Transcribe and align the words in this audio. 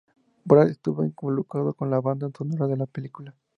Braff 0.45 0.67
estuvo 0.71 1.03
involucrado 1.05 1.75
con 1.75 1.91
la 1.91 2.01
banda 2.01 2.27
sonora 2.35 2.65
de 2.65 2.75
la 2.75 2.87
película. 2.87 3.35